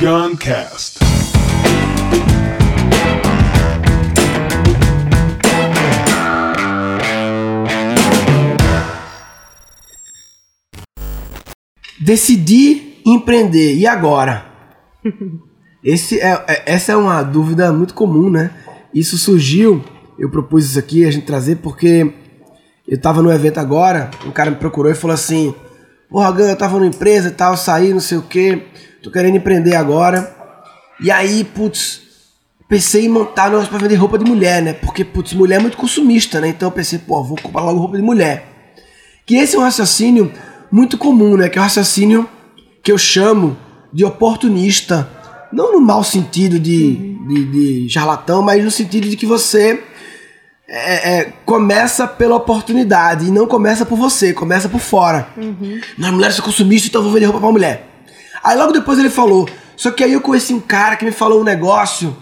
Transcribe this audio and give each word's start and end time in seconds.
Guncast. 0.00 0.98
Decidi 12.00 13.02
empreender, 13.04 13.74
e 13.76 13.86
agora? 13.86 14.46
Esse 15.84 16.18
é, 16.18 16.44
é- 16.46 16.62
essa 16.66 16.92
é 16.92 16.96
uma 16.96 17.22
dúvida 17.22 17.70
muito 17.72 17.92
comum, 17.92 18.30
né? 18.30 18.50
Isso 18.94 19.18
surgiu, 19.18 19.84
eu 20.18 20.30
propus 20.30 20.64
isso 20.64 20.78
aqui, 20.78 21.04
a 21.04 21.10
gente 21.10 21.26
trazer, 21.26 21.56
porque 21.56 22.12
eu 22.88 22.98
tava 23.00 23.22
no 23.22 23.30
evento 23.32 23.58
agora, 23.58 24.10
um 24.26 24.30
cara 24.30 24.50
me 24.50 24.56
procurou 24.56 24.90
e 24.90 24.94
falou 24.94 25.14
assim: 25.14 25.54
Porra, 26.10 26.32
Gan, 26.32 26.50
eu 26.50 26.56
tava 26.56 26.74
numa 26.74 26.88
empresa 26.88 27.28
e 27.28 27.30
tal, 27.30 27.56
saí, 27.56 27.92
não 27.92 28.00
sei 28.00 28.18
o 28.18 28.22
quê, 28.22 28.64
tô 29.00 29.12
querendo 29.12 29.36
empreender 29.36 29.76
agora. 29.76 30.36
E 31.00 31.08
aí, 31.08 31.44
putz, 31.44 32.02
pensei 32.68 33.06
em 33.06 33.08
montar 33.08 33.46
um 33.46 33.50
negócio 33.50 33.70
pra 33.70 33.78
vender 33.78 33.94
roupa 33.94 34.18
de 34.18 34.24
mulher, 34.24 34.60
né? 34.60 34.72
Porque, 34.72 35.04
putz, 35.04 35.32
mulher 35.32 35.56
é 35.56 35.58
muito 35.60 35.76
consumista, 35.76 36.40
né? 36.40 36.48
Então 36.48 36.66
eu 36.66 36.72
pensei, 36.72 36.98
pô, 36.98 37.22
vou 37.22 37.40
comprar 37.40 37.62
logo 37.62 37.78
roupa 37.78 37.96
de 37.96 38.02
mulher. 38.02 38.44
Que 39.24 39.36
esse 39.36 39.54
é 39.54 39.58
um 39.58 39.62
raciocínio 39.62 40.32
muito 40.70 40.98
comum, 40.98 41.36
né? 41.36 41.48
Que 41.48 41.58
é 41.58 41.60
um 41.60 41.64
raciocínio 41.64 42.28
que 42.82 42.90
eu 42.90 42.98
chamo 42.98 43.56
de 43.92 44.04
oportunista. 44.04 45.08
Não 45.52 45.72
no 45.72 45.80
mau 45.80 46.02
sentido 46.02 46.58
de, 46.58 47.16
de, 47.28 47.84
de 47.84 47.88
charlatão, 47.88 48.42
mas 48.42 48.64
no 48.64 48.70
sentido 48.70 49.08
de 49.08 49.16
que 49.16 49.26
você 49.26 49.80
é, 50.72 51.18
é, 51.18 51.32
começa 51.44 52.06
pela 52.06 52.36
oportunidade 52.36 53.26
e 53.26 53.30
não 53.32 53.44
começa 53.44 53.84
por 53.84 53.98
você, 53.98 54.32
começa 54.32 54.68
por 54.68 54.78
fora. 54.78 55.28
Não, 55.98 56.12
mulher 56.12 56.32
são 56.32 56.44
consumistas, 56.44 56.88
então 56.88 57.00
eu 57.00 57.04
vou 57.04 57.12
vender 57.12 57.26
roupa 57.26 57.40
pra 57.40 57.50
mulher. 57.50 57.88
Aí 58.42 58.56
logo 58.56 58.72
depois 58.72 58.96
ele 58.96 59.10
falou, 59.10 59.48
só 59.76 59.90
que 59.90 60.04
aí 60.04 60.12
eu 60.12 60.20
conheci 60.20 60.54
um 60.54 60.60
cara 60.60 60.94
que 60.94 61.04
me 61.04 61.10
falou 61.10 61.40
um 61.40 61.44
negócio 61.44 62.16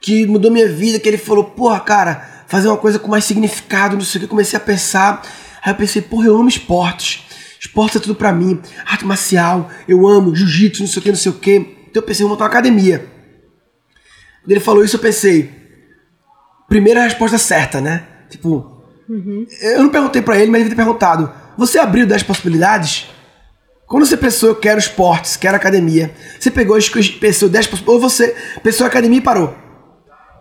que 0.00 0.26
mudou 0.26 0.50
minha 0.50 0.68
vida, 0.68 0.98
que 0.98 1.08
ele 1.08 1.16
falou, 1.16 1.44
porra, 1.44 1.78
cara, 1.78 2.44
fazer 2.48 2.66
uma 2.66 2.76
coisa 2.76 2.98
com 2.98 3.08
mais 3.08 3.24
significado, 3.24 3.94
não 3.94 4.04
sei 4.04 4.18
o 4.18 4.22
que, 4.22 4.28
comecei 4.28 4.56
a 4.56 4.60
pensar. 4.60 5.22
Aí 5.64 5.72
eu 5.72 5.76
pensei, 5.76 6.02
porra, 6.02 6.26
eu 6.26 6.36
amo 6.36 6.48
esportes. 6.48 7.22
Esporte 7.60 7.96
é 7.96 8.00
tudo 8.00 8.16
pra 8.16 8.32
mim. 8.32 8.60
Arte 8.84 9.06
marcial, 9.06 9.70
eu 9.88 10.06
amo, 10.06 10.34
jiu-jitsu, 10.34 10.82
não 10.82 10.88
sei 10.88 10.98
o 10.98 11.02
que, 11.02 11.08
não 11.10 11.16
sei 11.16 11.32
o 11.32 11.34
que. 11.36 11.54
Então 11.88 12.02
eu 12.02 12.02
pensei, 12.02 12.24
vou 12.24 12.30
montar 12.30 12.44
uma 12.44 12.50
academia. 12.50 13.06
Quando 14.42 14.50
ele 14.50 14.60
falou 14.60 14.84
isso, 14.84 14.96
eu 14.96 15.00
pensei, 15.00 15.63
primeira 16.68 17.02
resposta 17.02 17.38
certa, 17.38 17.80
né? 17.80 18.04
Tipo, 18.30 18.82
eu 19.60 19.82
não 19.82 19.90
perguntei 19.90 20.22
pra 20.22 20.38
ele, 20.38 20.50
mas 20.50 20.60
ele 20.60 20.70
devia 20.70 20.84
ter 20.84 20.84
perguntado: 20.84 21.30
Você 21.56 21.78
abriu 21.78 22.06
10 22.06 22.22
possibilidades? 22.22 23.08
Quando 23.86 24.06
você 24.06 24.16
pensou, 24.16 24.48
eu 24.48 24.56
quero 24.56 24.78
esportes, 24.78 25.36
quero 25.36 25.56
academia, 25.56 26.12
você 26.40 26.50
pegou 26.50 26.78
e 26.78 26.82
pensou 27.20 27.48
10 27.48 27.66
possibilidades, 27.66 27.86
ou 27.86 28.00
você 28.00 28.34
pensou 28.62 28.86
academia 28.86 29.18
e 29.18 29.22
parou. 29.22 29.54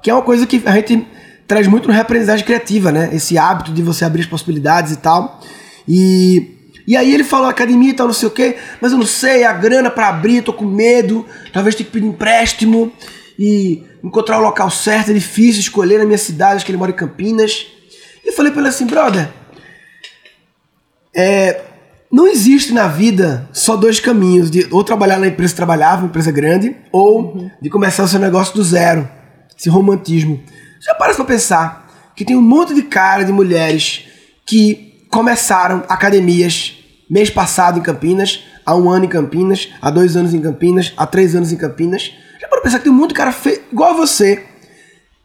Que 0.01 0.09
é 0.09 0.13
uma 0.13 0.23
coisa 0.23 0.47
que 0.47 0.61
a 0.65 0.71
gente 0.71 1.05
traz 1.47 1.67
muito 1.67 1.87
no 1.87 1.93
reaprendizagem 1.93 2.45
criativa, 2.45 2.91
né? 2.91 3.09
Esse 3.13 3.37
hábito 3.37 3.71
de 3.71 3.81
você 3.81 4.05
abrir 4.05 4.21
as 4.21 4.27
possibilidades 4.27 4.93
e 4.93 4.97
tal. 4.97 5.41
E, 5.87 6.71
e 6.87 6.95
aí 6.95 7.13
ele 7.13 7.23
falou 7.23 7.47
academia 7.47 7.89
e 7.89 7.93
tal, 7.93 8.07
não 8.07 8.13
sei 8.13 8.27
o 8.27 8.31
quê, 8.31 8.55
mas 8.81 8.93
eu 8.93 8.97
não 8.97 9.05
sei, 9.05 9.43
a 9.43 9.51
grana 9.51 9.89
pra 9.89 10.07
abrir, 10.07 10.41
tô 10.41 10.53
com 10.53 10.65
medo, 10.65 11.25
talvez 11.51 11.75
tenha 11.75 11.85
que 11.85 11.91
pedir 11.91 12.07
empréstimo 12.07 12.91
e 13.37 13.83
encontrar 14.03 14.39
o 14.39 14.41
local 14.41 14.69
certo, 14.69 15.11
é 15.11 15.13
difícil 15.13 15.61
escolher 15.61 15.99
na 15.99 16.05
minha 16.05 16.17
cidade, 16.17 16.57
acho 16.57 16.65
que 16.65 16.71
ele 16.71 16.77
mora 16.77 16.91
em 16.91 16.95
Campinas. 16.95 17.67
E 18.23 18.31
falei 18.31 18.51
pra 18.51 18.61
ele 18.61 18.69
assim, 18.69 18.85
brother, 18.85 19.29
é, 21.15 21.61
não 22.11 22.27
existe 22.27 22.73
na 22.73 22.87
vida 22.87 23.49
só 23.51 23.75
dois 23.75 23.99
caminhos, 23.99 24.49
de 24.49 24.67
ou 24.71 24.83
trabalhar 24.83 25.17
na 25.17 25.27
empresa 25.27 25.53
que 25.53 25.57
trabalhava, 25.57 26.01
uma 26.01 26.07
empresa 26.07 26.31
grande, 26.31 26.75
ou 26.91 27.49
de 27.61 27.69
começar 27.69 28.03
o 28.03 28.07
seu 28.07 28.19
negócio 28.19 28.53
do 28.53 28.63
zero, 28.63 29.09
esse 29.57 29.69
romantismo. 29.69 30.41
Já 30.79 30.93
para 30.95 31.13
pra 31.15 31.25
pensar 31.25 32.11
que 32.15 32.23
tem 32.23 32.35
um 32.35 32.41
monte 32.41 32.73
de 32.73 32.83
cara, 32.83 33.23
de 33.23 33.31
mulheres, 33.31 34.05
que 34.45 35.05
começaram 35.09 35.83
academias 35.87 36.75
mês 37.09 37.29
passado 37.29 37.79
em 37.79 37.81
Campinas, 37.81 38.43
há 38.65 38.75
um 38.75 38.89
ano 38.89 39.05
em 39.05 39.09
Campinas, 39.09 39.69
há 39.81 39.89
dois 39.89 40.15
anos 40.15 40.33
em 40.33 40.41
Campinas, 40.41 40.93
há 40.97 41.05
três 41.05 41.35
anos 41.35 41.51
em 41.51 41.57
Campinas. 41.57 42.11
Para 42.53 42.61
pensar 42.61 42.77
que 42.77 42.83
tem 42.83 42.93
um 42.93 42.95
monte 42.95 43.09
de 43.09 43.15
cara 43.15 43.35
igual 43.71 43.91
a 43.91 43.97
você, 43.97 44.43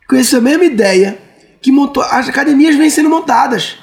com 0.08 0.16
essa 0.16 0.40
mesma 0.40 0.64
ideia, 0.64 1.18
que 1.60 1.70
montou. 1.70 2.02
As 2.02 2.28
academias 2.28 2.74
vêm 2.74 2.88
sendo 2.88 3.10
montadas. 3.10 3.76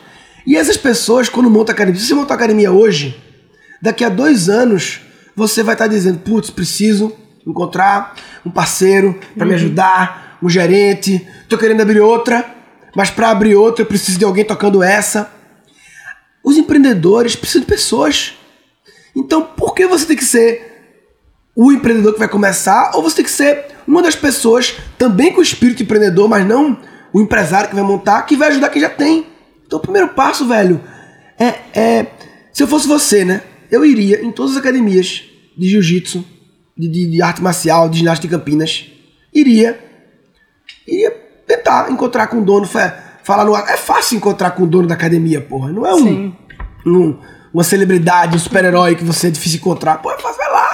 E 0.48 0.56
essas 0.56 0.78
pessoas, 0.78 1.30
quando 1.30 1.50
montam 1.50 1.74
academia, 1.74 2.00
se 2.00 2.08
você 2.08 2.14
montar 2.16 2.34
academia 2.34 2.72
hoje, 2.72 3.16
daqui 3.82 4.04
a 4.04 4.10
dois 4.10 4.50
anos, 4.50 5.02
você 5.36 5.62
vai 5.62 5.76
estar 5.76 5.88
dizendo: 5.88 6.20
putz, 6.20 6.50
preciso 6.50 7.16
encontrar 7.46 8.16
um 8.44 8.50
parceiro 8.50 9.20
para 9.36 9.46
me 9.46 9.54
ajudar, 9.54 10.38
um 10.42 10.50
gerente, 10.50 11.28
tô 11.48 11.56
querendo 11.58 11.82
abrir 11.82 12.00
outra, 12.00 12.46
mas 12.96 13.12
para 13.12 13.30
abrir 13.30 13.56
outra 13.56 13.84
eu 13.84 13.88
preciso 13.88 14.18
de 14.18 14.26
alguém 14.26 14.44
tocando 14.44 14.82
essa. 14.82 15.32
Os 16.44 16.58
empreendedores 16.58 17.36
precisam 17.36 17.62
de 17.62 17.68
pessoas. 17.68 18.34
Então, 19.16 19.44
por 19.44 19.76
que 19.76 19.86
você 19.86 20.06
tem 20.06 20.18
que 20.18 20.26
ser 20.26 20.75
o 21.56 21.72
empreendedor 21.72 22.14
que 22.14 22.20
vai 22.20 22.28
começar, 22.28 22.92
ou 22.96 23.02
você 23.02 23.18
tem 23.18 23.26
que 23.26 23.32
ser 23.32 23.66
uma 23.88 24.02
das 24.02 24.16
pessoas 24.16 24.76
também 24.98 25.32
com 25.32 25.42
espírito 25.42 25.82
empreendedor, 25.84 26.28
mas 26.28 26.46
não 26.46 26.78
o 27.14 27.22
empresário 27.22 27.70
que 27.70 27.76
vai 27.76 27.84
montar, 27.84 28.22
que 28.24 28.36
vai 28.36 28.50
ajudar 28.50 28.70
quem 28.70 28.82
já 28.82 28.90
tem. 28.90 29.26
Então, 29.66 29.80
o 29.80 29.82
primeiro 29.82 30.10
passo, 30.10 30.46
velho, 30.48 30.82
é, 31.40 31.54
é 31.74 32.06
se 32.52 32.62
eu 32.62 32.68
fosse 32.68 32.88
você, 32.88 33.24
né? 33.24 33.42
Eu 33.72 33.86
iria 33.86 34.22
em 34.24 34.32
todas 34.32 34.52
as 34.54 34.58
academias 34.58 35.24
de 35.58 35.70
jiu-jitsu, 35.70 36.24
de, 36.78 36.88
de, 36.90 37.10
de 37.12 37.22
arte 37.22 37.42
marcial, 37.42 37.88
de 37.90 38.00
ginástica 38.00 38.28
de 38.28 38.38
Campinas. 38.38 38.86
Iria, 39.34 39.80
iria 40.88 41.12
tentar 41.48 41.90
encontrar 41.92 42.28
com 42.28 42.40
o 42.40 42.46
dono, 42.46 42.66
fa- 42.68 42.96
falar 43.24 43.46
no 43.46 43.56
ar. 43.56 43.68
É 43.70 43.78
fácil 43.78 44.18
encontrar 44.18 44.52
com 44.52 44.64
o 44.64 44.68
dono 44.68 44.88
da 44.88 44.94
academia, 44.96 45.42
porra. 45.42 45.72
Não 45.72 45.86
é 45.86 45.94
um, 45.96 46.34
um- 46.86 47.20
uma 47.54 47.64
celebridade, 47.64 48.36
um 48.36 48.40
super-herói 48.40 48.96
que 48.96 49.04
você 49.04 49.28
é 49.28 49.32
difícil 49.32 49.58
encontrar. 49.60 50.02
Pô, 50.02 50.12
é 50.12 50.18
fácil, 50.20 50.38
vai 50.38 50.52
lá. 50.52 50.65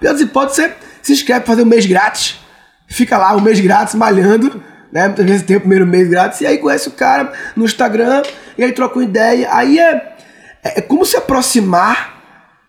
Pior 0.00 0.12
das 0.12 0.20
hipóteses, 0.20 0.56
você 0.56 0.74
se 1.02 1.12
inscreve 1.12 1.40
pra 1.40 1.54
fazer 1.54 1.62
um 1.62 1.66
mês 1.66 1.86
grátis. 1.86 2.38
Fica 2.86 3.18
lá 3.18 3.36
um 3.36 3.40
mês 3.40 3.60
grátis 3.60 3.94
malhando, 3.94 4.62
né? 4.92 5.06
Muitas 5.06 5.26
vezes 5.26 5.42
tem 5.42 5.56
o 5.56 5.60
primeiro 5.60 5.86
mês 5.86 6.08
grátis. 6.08 6.40
E 6.40 6.46
aí 6.46 6.58
conhece 6.58 6.88
o 6.88 6.92
cara 6.92 7.32
no 7.54 7.64
Instagram, 7.64 8.22
e 8.56 8.64
aí 8.64 8.72
troca 8.72 8.96
uma 8.96 9.04
ideia. 9.04 9.48
Aí 9.52 9.78
é, 9.78 10.16
é, 10.62 10.78
é 10.78 10.80
como 10.80 11.04
se 11.04 11.16
aproximar. 11.16 12.16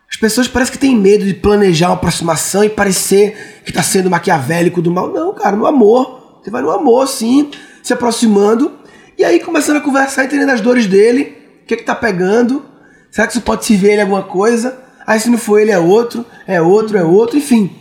As 0.10 0.18
pessoas 0.18 0.48
parecem 0.48 0.74
que 0.74 0.80
têm 0.80 0.96
medo 0.96 1.24
de 1.24 1.36
planejar 1.36 1.90
uma 1.90 1.96
aproximação 1.96 2.64
e 2.64 2.70
parecer 2.70 3.62
que 3.64 3.72
tá 3.72 3.84
sendo 3.84 4.10
maquiavélico 4.10 4.82
do 4.82 4.92
mal. 4.92 5.10
Não, 5.14 5.34
cara, 5.34 5.56
no 5.56 5.66
amor. 5.66 6.40
Você 6.42 6.50
vai 6.50 6.62
no 6.62 6.72
amor, 6.72 7.08
sim, 7.08 7.52
se 7.84 7.94
aproximando. 7.94 8.80
E 9.18 9.24
aí 9.24 9.40
começando 9.40 9.78
a 9.78 9.82
conversar, 9.82 10.24
entendendo 10.24 10.50
as 10.50 10.62
dores 10.62 10.88
dele, 10.88 11.62
o 11.62 11.66
que 11.66 11.76
que 11.76 11.84
tá 11.84 11.94
pegando. 11.94 12.66
Será 13.12 13.28
que 13.28 13.34
isso 13.34 13.42
pode 13.42 13.66
servir 13.66 13.92
ele 13.92 14.02
alguma 14.02 14.24
coisa? 14.24 14.89
Aí 15.10 15.20
se 15.20 15.28
não 15.28 15.40
for 15.40 15.60
ele 15.60 15.72
é 15.72 15.80
outro, 15.80 16.24
é 16.46 16.62
outro, 16.62 16.96
é 16.96 17.04
outro, 17.04 17.36
enfim. 17.36 17.72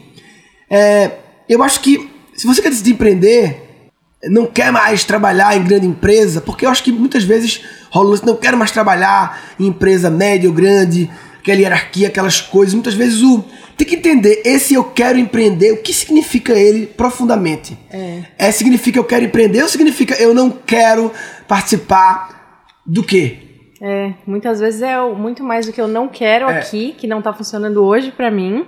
É, 0.70 1.10
eu 1.46 1.62
acho 1.62 1.78
que 1.80 2.10
se 2.34 2.46
você 2.46 2.62
quer 2.62 2.70
decidir 2.70 2.92
empreender, 2.92 3.84
não 4.24 4.46
quer 4.46 4.72
mais 4.72 5.04
trabalhar 5.04 5.54
em 5.54 5.62
grande 5.62 5.86
empresa, 5.86 6.40
porque 6.40 6.64
eu 6.64 6.70
acho 6.70 6.82
que 6.82 6.90
muitas 6.90 7.24
vezes 7.24 7.60
rola 7.90 8.18
não 8.24 8.34
quero 8.34 8.56
mais 8.56 8.70
trabalhar 8.70 9.42
em 9.60 9.66
empresa 9.66 10.08
média 10.08 10.48
ou 10.48 10.54
grande, 10.54 11.10
aquela 11.38 11.60
hierarquia, 11.60 12.08
aquelas 12.08 12.40
coisas. 12.40 12.72
Muitas 12.72 12.94
vezes 12.94 13.22
o 13.22 13.44
tem 13.76 13.86
que 13.86 13.96
entender 13.96 14.40
esse 14.46 14.72
eu 14.72 14.84
quero 14.84 15.18
empreender, 15.18 15.72
o 15.72 15.82
que 15.82 15.92
significa 15.92 16.54
ele 16.54 16.86
profundamente. 16.86 17.78
É. 17.90 18.22
significa 18.52 18.98
eu 18.98 19.04
quero 19.04 19.26
empreender 19.26 19.62
ou 19.62 19.68
significa 19.68 20.14
eu 20.14 20.32
não 20.32 20.48
quero 20.50 21.12
participar 21.46 22.64
do 22.86 23.04
quê? 23.04 23.47
É, 23.80 24.12
muitas 24.26 24.60
vezes 24.60 24.82
é 24.82 25.00
muito 25.00 25.42
mais 25.44 25.66
do 25.66 25.72
que 25.72 25.80
eu 25.80 25.88
não 25.88 26.08
quero 26.08 26.48
É. 26.48 26.58
aqui, 26.58 26.92
que 26.98 27.06
não 27.06 27.22
tá 27.22 27.32
funcionando 27.32 27.84
hoje 27.84 28.10
pra 28.10 28.30
mim. 28.30 28.66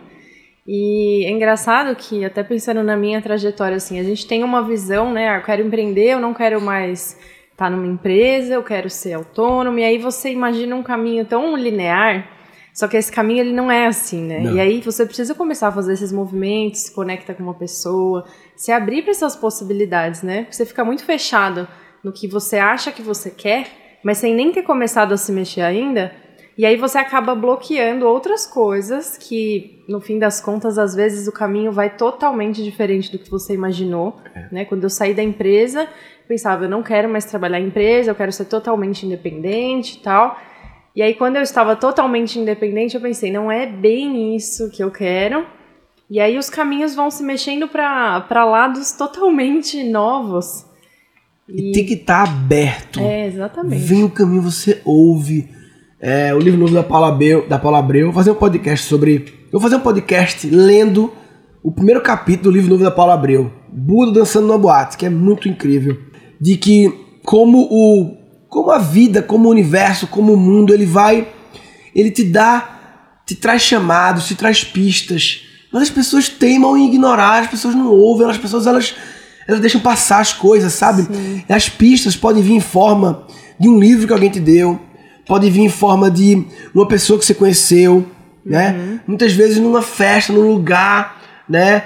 E 0.67 1.25
é 1.27 1.31
engraçado 1.31 1.97
que, 1.97 2.25
até 2.25 2.43
pensando 2.43 2.83
na 2.83 2.97
minha 2.97 3.21
trajetória, 3.21 3.77
assim, 3.77 3.99
a 3.99 4.05
gente 4.05 4.27
tem 4.27 4.45
uma 4.45 4.63
visão, 4.63 5.13
né? 5.13 5.29
ah, 5.29 5.37
Eu 5.39 5.43
quero 5.43 5.63
empreender, 5.67 6.11
eu 6.13 6.21
não 6.21 6.33
quero 6.33 6.61
mais 6.61 7.19
estar 7.51 7.69
numa 7.71 7.87
empresa, 7.87 8.55
eu 8.55 8.63
quero 8.63 8.89
ser 8.89 9.15
autônomo. 9.15 9.79
E 9.79 9.85
aí 9.85 9.99
você 9.99 10.31
imagina 10.31 10.77
um 10.77 10.83
caminho 10.83 11.25
tão 11.25 11.57
linear, 11.57 12.29
só 12.73 12.87
que 12.87 12.97
esse 12.97 13.11
caminho 13.11 13.41
ele 13.41 13.53
não 13.53 13.71
é 13.71 13.87
assim, 13.87 14.23
né? 14.23 14.41
Não. 14.41 14.55
E 14.55 14.61
aí 14.61 14.81
você 14.81 15.05
precisa 15.05 15.35
começar 15.35 15.69
a 15.69 15.73
fazer 15.73 15.93
esses 15.95 16.13
movimentos, 16.13 16.83
se 16.83 16.95
conecta 16.95 17.35
com 17.35 17.43
uma 17.43 17.55
pessoa, 17.55 18.25
se 18.55 18.71
abrir 18.71 19.03
para 19.03 19.11
essas 19.11 19.35
possibilidades, 19.35 20.23
né? 20.23 20.43
Porque 20.43 20.55
você 20.55 20.65
fica 20.67 20.85
muito 20.85 21.05
fechado 21.05 21.67
no 22.05 22.13
que 22.13 22.29
você 22.29 22.59
acha 22.59 22.93
que 22.93 23.03
você 23.03 23.31
quer, 23.31 23.67
mas 24.03 24.19
sem 24.19 24.35
nem 24.35 24.53
ter 24.53 24.63
começado 24.63 25.13
a 25.13 25.17
se 25.17 25.33
mexer 25.33 25.63
ainda. 25.63 26.13
E 26.57 26.67
aí 26.67 26.77
você 26.77 26.99
acaba 26.99 27.35
bloqueando 27.35 28.07
outras 28.07 28.47
coisas 28.47 29.17
que, 29.17 29.83
no 29.89 30.01
fim 30.01 30.19
das 30.19 30.41
contas, 30.41 30.77
às 30.79 30.95
vezes 30.95 31.27
o 31.27 31.33
caminho 31.33 31.73
vai 31.73 31.89
totalmente 31.97 32.63
diferente 32.63 33.11
do 33.11 33.19
que 33.19 33.31
você 33.31 33.55
imaginou. 33.55 34.17
Né? 34.53 34.65
Quando 34.65 34.85
eu 34.85 34.91
saí 34.91 35.15
da 35.15 35.23
empresa, 35.23 35.89
pensava, 36.29 36.65
eu 36.65 36.69
não 36.69 36.83
quero 36.83 37.09
mais 37.09 37.25
trabalhar 37.25 37.61
em 37.61 37.67
empresa, 37.69 38.11
eu 38.11 38.15
quero 38.15 38.31
ser 38.31 38.45
totalmente 38.45 39.07
independente 39.07 39.97
e 39.97 40.01
tal. 40.01 40.39
E 40.95 41.03
aí, 41.03 41.15
quando 41.15 41.37
eu 41.37 41.43
estava 41.43 41.77
totalmente 41.77 42.39
independente, 42.39 42.95
eu 42.95 43.01
pensei, 43.01 43.31
não 43.33 43.51
é 43.51 43.65
bem 43.65 44.37
isso 44.37 44.71
que 44.71 44.83
eu 44.83 44.91
quero. 44.91 45.47
E 46.11 46.21
aí 46.21 46.37
os 46.37 46.51
caminhos 46.51 46.95
vão 46.95 47.11
se 47.11 47.23
mexendo 47.23 47.69
para 47.69 48.45
lados 48.45 48.93
totalmente 48.93 49.83
novos. 49.85 50.67
E, 51.53 51.71
e 51.71 51.73
tem 51.73 51.85
que 51.85 51.95
estar 51.95 52.25
tá 52.25 52.31
aberto. 52.31 53.01
É, 53.01 53.27
exatamente. 53.27 53.83
Vem 53.83 54.05
o 54.05 54.11
caminho, 54.11 54.43
você 54.43 54.81
ouve. 54.85 55.49
É, 56.01 56.35
o 56.35 56.39
livro 56.39 56.59
novo 56.59 56.73
da 56.73 56.83
Paula, 56.83 57.09
Abreu, 57.09 57.47
da 57.49 57.59
Paula 57.59 57.79
Abreu. 57.79 58.07
Vou 58.07 58.15
fazer 58.15 58.31
um 58.31 58.37
podcast 58.37 58.87
sobre. 58.87 59.27
Eu 59.53 59.59
vou 59.59 59.61
fazer 59.61 59.77
um 59.77 59.81
podcast 59.81 60.49
lendo 60.49 61.13
o 61.63 61.71
primeiro 61.71 62.01
capítulo 62.01 62.51
do 62.51 62.57
livro 62.57 62.71
novo 62.71 62.85
da 62.85 62.91
Paula 62.91 63.15
Abreu. 63.15 63.53
Buda 63.69 64.13
dançando 64.13 64.47
numa 64.47 64.59
boate, 64.59 64.97
que 64.97 65.05
é 65.05 65.11
muito 65.11 65.49
incrível. 65.49 65.99
De 66.41 66.57
que 66.57 66.93
como 67.25 67.69
o. 67.71 68.19
Como 68.49 68.71
a 68.71 68.79
vida, 68.79 69.23
como 69.23 69.49
o 69.49 69.51
universo, 69.53 70.07
como 70.07 70.33
o 70.33 70.37
mundo, 70.37 70.73
ele 70.73 70.87
vai. 70.87 71.29
Ele 71.95 72.11
te 72.11 72.25
dá. 72.25 73.21
Te 73.27 73.35
traz 73.37 73.63
chamados, 73.63 74.27
te 74.27 74.35
traz 74.35 74.65
pistas 74.65 75.51
mas 75.73 75.85
as 75.85 75.91
pessoas 75.91 76.29
teimam 76.29 76.77
em 76.77 76.89
ignorar, 76.89 77.43
as 77.43 77.51
pessoas 77.51 77.75
não 77.75 77.89
ouvem, 77.89 78.29
as 78.29 78.39
pessoas 78.39 78.67
elas, 78.67 78.95
elas 79.51 79.61
deixam 79.61 79.81
passar 79.81 80.21
as 80.21 80.33
coisas, 80.33 80.73
sabe? 80.73 81.03
Sim. 81.03 81.45
As 81.49 81.69
pistas 81.69 82.17
podem 82.17 82.43
vir 82.43 82.53
em 82.53 82.61
forma 82.61 83.27
de 83.59 83.69
um 83.69 83.81
livro 83.81 84.07
que 84.07 84.13
alguém 84.13 84.31
te 84.31 84.39
deu, 84.39 84.81
pode 85.27 85.51
vir 85.51 85.63
em 85.63 85.69
forma 85.69 86.11
de 86.11 86.47
uma 86.73 86.87
pessoa 86.87 87.19
que 87.19 87.25
você 87.25 87.35
conheceu, 87.35 88.07
né? 88.45 88.73
Uhum. 88.73 89.01
Muitas 89.09 89.33
vezes 89.33 89.59
numa 89.59 89.83
festa, 89.83 90.33
num 90.33 90.47
lugar, 90.47 91.21
né? 91.49 91.83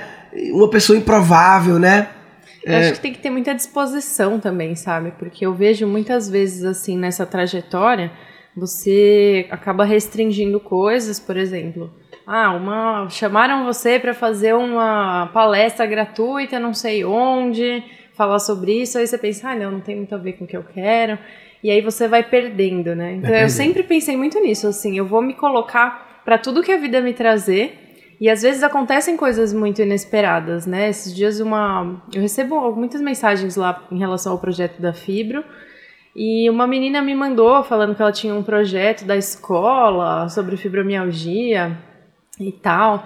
Uma 0.53 0.69
pessoa 0.69 0.99
improvável, 0.99 1.79
né? 1.79 2.09
Eu 2.63 2.75
é... 2.75 2.79
acho 2.81 2.93
que 2.93 3.01
tem 3.01 3.13
que 3.13 3.19
ter 3.19 3.31
muita 3.31 3.55
disposição 3.55 4.39
também, 4.39 4.75
sabe? 4.75 5.13
Porque 5.19 5.47
eu 5.47 5.55
vejo 5.55 5.87
muitas 5.87 6.29
vezes 6.29 6.65
assim 6.65 6.99
nessa 6.99 7.25
trajetória, 7.25 8.13
você 8.55 9.47
acaba 9.51 9.85
restringindo 9.85 10.61
coisas, 10.61 11.19
por 11.19 11.37
exemplo 11.37 11.91
ah, 12.27 12.53
uma 12.53 13.09
chamaram 13.11 13.65
você 13.65 13.99
para 13.99 14.15
fazer 14.15 14.55
uma 14.55 15.27
palestra 15.33 15.85
gratuita, 15.87 16.59
não 16.59 16.73
sei 16.73 17.05
onde, 17.05 17.83
falar 18.15 18.39
sobre 18.39 18.81
isso, 18.81 18.99
aí 18.99 19.07
você 19.07 19.19
pensa, 19.19 19.51
ah, 19.51 19.57
não, 19.57 19.73
não 19.73 19.81
tem 19.81 19.97
muito 19.97 20.15
a 20.15 20.19
ver 20.19 20.35
com 20.35 20.45
o 20.45 20.47
que 20.47 20.57
eu 20.57 20.65
quero. 20.65 21.19
E 21.63 21.71
aí 21.71 21.81
você 21.81 22.07
vai 22.09 22.23
perdendo, 22.23 22.95
né? 22.95 23.15
Então 23.15 23.35
eu 23.35 23.49
sempre 23.49 23.83
pensei 23.83 24.17
muito 24.17 24.41
nisso, 24.41 24.67
assim, 24.67 24.97
eu 24.97 25.07
vou 25.07 25.23
me 25.23 25.35
colocar 25.35 26.23
para 26.25 26.39
tudo 26.39 26.63
que 26.63 26.73
a 26.73 26.79
vida 26.79 27.01
me 27.01 27.13
trazer. 27.13 27.81
E 28.21 28.31
às 28.31 28.43
vezes 28.43 28.63
acontecem 28.63 29.17
coisas 29.17 29.53
muito 29.53 29.83
inesperadas, 29.83 30.67
né? 30.67 30.89
Esses 30.89 31.15
dias 31.15 31.41
uma 31.41 32.03
eu 32.15 32.23
recebo 32.23 32.75
muitas 32.75 33.01
mensagens 33.01 33.57
lá 33.57 33.83
em 33.91 33.99
relação 33.99 34.33
ao 34.33 34.39
projeto 34.39 34.81
da 34.81 34.93
Fibro. 34.93 35.45
E 36.17 36.49
uma 36.49 36.67
menina 36.67 37.03
me 37.03 37.15
mandou 37.15 37.63
falando 37.65 37.95
que 37.95 38.01
ela 38.01 38.13
tinha 38.13 38.35
um 38.35 38.43
projeto 38.43 39.05
da 39.05 39.17
escola 39.17 40.29
sobre 40.29 40.57
fibromialgia 40.57 41.77
e 42.39 42.53
tal. 42.53 43.05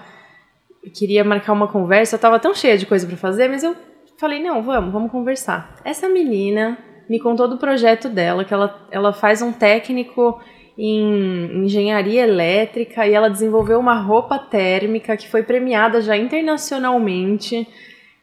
Eu 0.82 0.90
queria 0.90 1.24
marcar 1.24 1.52
uma 1.52 1.68
conversa, 1.68 2.16
eu 2.16 2.20
tava 2.20 2.38
tão 2.38 2.54
cheia 2.54 2.78
de 2.78 2.86
coisa 2.86 3.06
para 3.06 3.16
fazer, 3.16 3.48
mas 3.48 3.62
eu 3.62 3.76
falei, 4.18 4.42
não, 4.42 4.62
vamos, 4.62 4.92
vamos 4.92 5.10
conversar. 5.10 5.76
Essa 5.84 6.08
menina 6.08 6.78
me 7.08 7.18
contou 7.18 7.48
do 7.48 7.56
projeto 7.56 8.08
dela, 8.08 8.44
que 8.44 8.52
ela, 8.52 8.86
ela 8.90 9.12
faz 9.12 9.40
um 9.40 9.52
técnico 9.52 10.40
em 10.76 11.64
engenharia 11.64 12.22
elétrica 12.22 13.06
e 13.06 13.12
ela 13.12 13.28
desenvolveu 13.28 13.80
uma 13.80 14.00
roupa 14.00 14.38
térmica 14.38 15.16
que 15.16 15.28
foi 15.28 15.42
premiada 15.42 16.00
já 16.00 16.16
internacionalmente. 16.16 17.66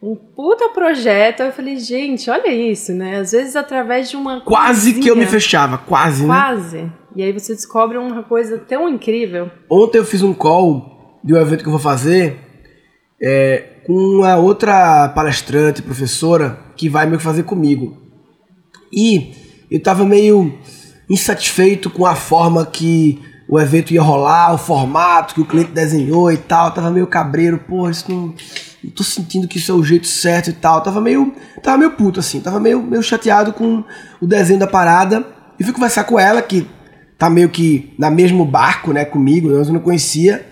Um 0.02 0.16
puta 0.16 0.70
projeto. 0.70 1.42
Eu 1.42 1.52
falei, 1.52 1.78
gente, 1.78 2.30
olha 2.30 2.50
isso, 2.54 2.94
né? 2.94 3.18
Às 3.18 3.32
vezes 3.32 3.56
através 3.56 4.10
de 4.10 4.16
uma. 4.16 4.42
Quase 4.42 4.94
coisinha, 4.94 5.04
que 5.04 5.10
eu 5.10 5.16
me 5.16 5.26
fechava, 5.26 5.78
quase, 5.78 6.26
quase. 6.26 6.78
né? 6.78 6.82
Quase. 6.84 6.92
E 7.16 7.24
aí 7.24 7.32
você 7.32 7.54
descobre 7.54 7.98
uma 7.98 8.24
coisa 8.24 8.58
tão 8.58 8.88
incrível. 8.88 9.50
Ontem 9.70 9.98
eu 9.98 10.06
fiz 10.06 10.22
um 10.22 10.34
call 10.34 10.95
de 11.26 11.34
um 11.34 11.38
evento 11.38 11.64
que 11.64 11.68
eu 11.68 11.72
vou 11.72 11.80
fazer 11.82 12.38
é, 13.20 13.80
com 13.84 13.94
uma 13.94 14.36
outra 14.36 15.10
palestrante, 15.10 15.82
professora, 15.82 16.60
que 16.78 16.88
vai 16.88 17.08
meio 17.08 17.18
que 17.18 17.24
fazer 17.24 17.44
comigo. 17.44 17.98
E 18.94 19.34
eu 19.72 19.82
tava 19.82 20.06
meio 20.06 20.54
insatisfeito 21.10 21.90
com 21.90 22.06
a 22.06 22.14
forma 22.14 22.64
que 22.66 23.20
o 23.48 23.60
evento 23.60 23.92
ia 23.92 24.02
rolar, 24.02 24.54
o 24.54 24.58
formato 24.58 25.34
que 25.34 25.42
o 25.42 25.46
cliente 25.46 25.72
desenhou 25.72 26.32
e 26.32 26.38
tal. 26.38 26.68
Eu 26.68 26.74
tava 26.74 26.92
meio 26.92 27.08
cabreiro, 27.08 27.58
pô, 27.58 27.90
isso 27.90 28.06
não, 28.12 28.34
não 28.84 28.92
tô 28.92 29.04
sentindo 29.04 29.48
que 29.48 29.58
isso 29.58 29.72
é 29.72 29.76
o 29.76 29.84
jeito 29.84 30.08
certo 30.08 30.52
e 30.52 30.54
tal. 30.54 30.78
Eu 30.78 30.84
tava 30.84 31.02
meio, 31.02 31.34
tava 31.64 31.78
meio 31.78 31.92
puto 31.92 32.20
assim, 32.20 32.40
tava 32.40 32.60
meio, 32.60 32.82
meio 32.82 33.02
chateado 33.02 33.52
com 33.52 33.84
o 34.22 34.28
desenho 34.28 34.60
da 34.60 34.68
parada. 34.68 35.26
E 35.60 35.64
fui 35.64 35.74
conversar 35.74 36.04
com 36.04 36.20
ela, 36.20 36.42
que 36.42 36.68
tá 37.18 37.30
meio 37.30 37.50
que 37.50 37.94
na 37.98 38.12
mesmo 38.12 38.46
barco, 38.46 38.92
né, 38.92 39.06
comigo, 39.06 39.50
eu 39.50 39.66
não 39.66 39.80
conhecia. 39.80 40.46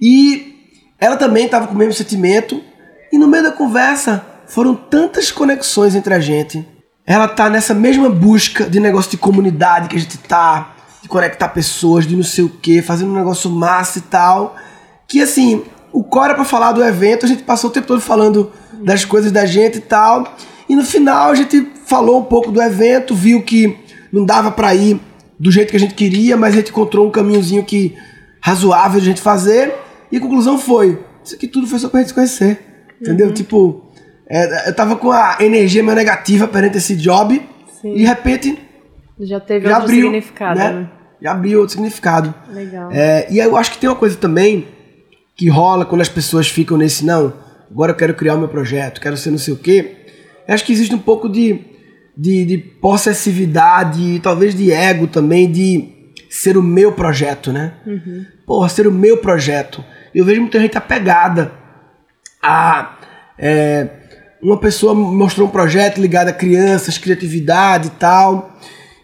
E 0.00 0.74
ela 0.98 1.16
também 1.16 1.46
estava 1.46 1.66
com 1.66 1.74
o 1.74 1.76
mesmo 1.76 1.92
sentimento. 1.92 2.62
E 3.12 3.18
no 3.18 3.26
meio 3.26 3.42
da 3.42 3.52
conversa 3.52 4.24
foram 4.46 4.74
tantas 4.74 5.30
conexões 5.30 5.94
entre 5.94 6.14
a 6.14 6.20
gente. 6.20 6.66
Ela 7.06 7.26
tá 7.26 7.50
nessa 7.50 7.74
mesma 7.74 8.08
busca 8.08 8.64
de 8.64 8.78
negócio 8.78 9.10
de 9.10 9.16
comunidade 9.16 9.88
que 9.88 9.96
a 9.96 10.00
gente 10.00 10.18
tá, 10.18 10.76
de 11.02 11.08
conectar 11.08 11.48
pessoas, 11.48 12.06
de 12.06 12.14
não 12.14 12.22
sei 12.22 12.44
o 12.44 12.48
que, 12.48 12.82
fazendo 12.82 13.10
um 13.10 13.16
negócio 13.16 13.50
massa 13.50 13.98
e 13.98 14.02
tal. 14.02 14.56
Que 15.08 15.20
assim, 15.20 15.64
o 15.92 16.04
Cora 16.04 16.34
para 16.34 16.44
falar 16.44 16.72
do 16.72 16.84
evento, 16.84 17.26
a 17.26 17.28
gente 17.28 17.42
passou 17.42 17.70
o 17.70 17.72
tempo 17.72 17.86
todo 17.86 18.00
falando 18.00 18.52
das 18.84 19.04
coisas 19.04 19.32
da 19.32 19.44
gente 19.44 19.78
e 19.78 19.80
tal. 19.80 20.36
E 20.68 20.76
no 20.76 20.84
final 20.84 21.30
a 21.30 21.34
gente 21.34 21.66
falou 21.86 22.20
um 22.20 22.24
pouco 22.24 22.52
do 22.52 22.62
evento, 22.62 23.14
viu 23.14 23.42
que 23.42 23.76
não 24.12 24.24
dava 24.24 24.50
para 24.52 24.74
ir 24.74 25.00
do 25.38 25.50
jeito 25.50 25.70
que 25.70 25.76
a 25.76 25.80
gente 25.80 25.94
queria, 25.94 26.36
mas 26.36 26.54
a 26.54 26.58
gente 26.58 26.70
encontrou 26.70 27.06
um 27.06 27.10
caminhozinho 27.10 27.64
que 27.64 27.96
razoável 28.40 29.00
de 29.00 29.06
a 29.06 29.10
gente 29.10 29.20
fazer. 29.20 29.74
E 30.10 30.16
a 30.16 30.20
conclusão 30.20 30.58
foi: 30.58 30.98
isso 31.24 31.34
aqui 31.34 31.46
tudo 31.46 31.66
foi 31.66 31.78
só 31.78 31.88
pra 31.88 32.00
gente 32.00 32.08
se 32.08 32.14
conhecer. 32.14 32.58
Entendeu? 33.00 33.28
Uhum. 33.28 33.32
Tipo, 33.32 33.90
é, 34.28 34.68
eu 34.68 34.74
tava 34.74 34.96
com 34.96 35.10
a 35.10 35.38
energia 35.40 35.82
meio 35.82 35.96
negativa 35.96 36.46
perante 36.46 36.78
esse 36.78 36.94
job. 36.96 37.40
Sim. 37.80 37.94
E 37.94 37.98
de 37.98 38.04
repente. 38.04 38.58
Já 39.18 39.40
teve 39.40 39.68
já 39.68 39.76
outro 39.76 39.84
abriu, 39.84 40.06
significado, 40.06 40.58
né? 40.58 40.72
né? 40.72 40.90
Já 41.20 41.32
abriu 41.32 41.60
outro 41.60 41.72
significado. 41.72 42.34
Legal. 42.52 42.90
É, 42.90 43.26
e 43.30 43.38
eu 43.38 43.56
acho 43.56 43.72
que 43.72 43.78
tem 43.78 43.88
uma 43.88 43.96
coisa 43.96 44.16
também 44.16 44.66
que 45.36 45.48
rola 45.48 45.84
quando 45.84 46.00
as 46.00 46.08
pessoas 46.08 46.48
ficam 46.48 46.76
nesse, 46.76 47.04
não, 47.04 47.32
agora 47.70 47.92
eu 47.92 47.96
quero 47.96 48.14
criar 48.14 48.34
o 48.34 48.38
meu 48.38 48.48
projeto, 48.48 49.00
quero 49.00 49.16
ser 49.16 49.30
não 49.30 49.38
sei 49.38 49.54
o 49.54 49.56
quê. 49.56 49.96
Eu 50.46 50.54
acho 50.54 50.64
que 50.64 50.72
existe 50.72 50.94
um 50.94 50.98
pouco 50.98 51.28
de, 51.28 51.60
de, 52.16 52.44
de 52.44 52.58
possessividade, 52.58 54.20
talvez 54.20 54.54
de 54.54 54.72
ego 54.72 55.06
também, 55.06 55.50
de 55.50 56.14
ser 56.30 56.56
o 56.56 56.62
meu 56.62 56.92
projeto, 56.92 57.52
né? 57.52 57.74
Uhum. 57.86 58.24
Porra, 58.46 58.68
ser 58.68 58.86
o 58.86 58.92
meu 58.92 59.18
projeto. 59.18 59.84
Eu 60.14 60.24
vejo 60.24 60.40
muita 60.40 60.60
gente 60.60 60.76
apegada 60.76 61.52
a. 62.42 62.96
É, 63.38 63.88
uma 64.42 64.58
pessoa 64.58 64.94
mostrou 64.94 65.46
um 65.48 65.50
projeto 65.50 66.00
ligado 66.00 66.28
a 66.28 66.32
crianças, 66.32 66.98
criatividade 66.98 67.88
e 67.88 67.90
tal. 67.90 68.56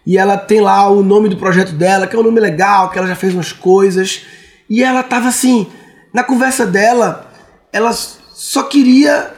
E 0.05 0.17
ela 0.17 0.37
tem 0.37 0.61
lá 0.61 0.89
o 0.89 1.03
nome 1.03 1.29
do 1.29 1.37
projeto 1.37 1.73
dela, 1.73 2.07
que 2.07 2.15
é 2.15 2.19
um 2.19 2.23
nome 2.23 2.39
legal, 2.39 2.89
que 2.89 2.97
ela 2.97 3.07
já 3.07 3.15
fez 3.15 3.33
umas 3.33 3.51
coisas. 3.51 4.25
E 4.69 4.83
ela 4.83 5.03
tava 5.03 5.27
assim, 5.27 5.67
na 6.13 6.23
conversa 6.23 6.65
dela, 6.65 7.31
ela 7.71 7.91
só 7.93 8.63
queria 8.63 9.33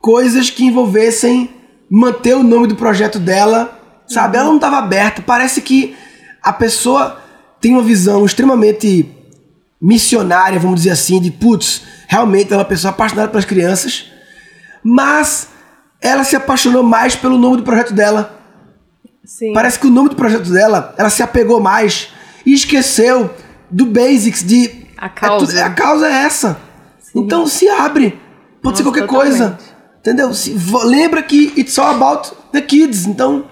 coisas 0.00 0.50
que 0.50 0.64
envolvessem 0.64 1.50
manter 1.88 2.34
o 2.34 2.42
nome 2.42 2.66
do 2.66 2.74
projeto 2.74 3.18
dela, 3.18 3.78
sabe? 4.08 4.36
Ela 4.36 4.48
não 4.48 4.56
estava 4.56 4.78
aberta. 4.78 5.22
Parece 5.22 5.60
que 5.62 5.94
a 6.42 6.52
pessoa 6.52 7.22
tem 7.60 7.72
uma 7.72 7.82
visão 7.82 8.24
extremamente 8.24 9.08
missionária, 9.82 10.60
vamos 10.60 10.82
dizer 10.82 10.90
assim, 10.90 11.20
de 11.20 11.32
putz, 11.32 11.82
realmente 12.06 12.52
ela 12.52 12.62
é 12.62 12.64
uma 12.64 12.68
pessoa 12.68 12.92
apaixonada 12.92 13.28
pelas 13.28 13.44
crianças, 13.44 14.12
mas 14.84 15.48
ela 16.00 16.22
se 16.22 16.36
apaixonou 16.36 16.84
mais 16.84 17.16
pelo 17.16 17.36
nome 17.36 17.56
do 17.56 17.62
projeto 17.64 17.92
dela. 17.92 18.40
Sim. 19.24 19.52
Parece 19.52 19.80
que 19.80 19.88
o 19.88 19.90
nome 19.90 20.08
do 20.10 20.16
projeto 20.16 20.50
dela, 20.50 20.94
ela 20.96 21.10
se 21.10 21.22
apegou 21.22 21.60
mais 21.60 22.10
e 22.46 22.52
esqueceu 22.52 23.34
do 23.68 23.86
basics 23.86 24.44
de 24.44 24.86
a 24.96 25.08
causa. 25.08 25.58
É 25.58 25.62
a 25.62 25.70
causa 25.70 26.06
é 26.06 26.12
essa. 26.12 26.60
Sim. 27.00 27.20
Então 27.20 27.46
se 27.46 27.68
abre. 27.68 28.20
Pode 28.62 28.64
Nossa, 28.64 28.76
ser 28.76 28.82
qualquer 28.84 29.06
totalmente. 29.06 29.30
coisa. 29.30 29.58
Entendeu? 29.98 30.32
Se, 30.32 30.56
lembra 30.84 31.22
que 31.22 31.52
it's 31.56 31.76
all 31.78 31.94
about 31.94 32.30
the 32.52 32.60
kids. 32.60 33.06
Então, 33.06 33.46